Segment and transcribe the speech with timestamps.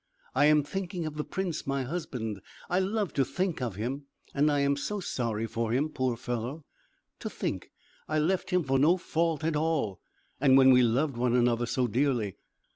[0.33, 2.41] "I am thinking of the prince, my husband.
[2.71, 6.65] I love to think of him, and I am so sorry for him, poor fellow!
[7.19, 7.69] To think
[8.09, 10.01] I left him for no fault at all;
[10.39, 12.37] and when we loved one another so dearly!